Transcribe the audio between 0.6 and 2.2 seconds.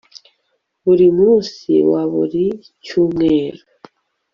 buri munsi wa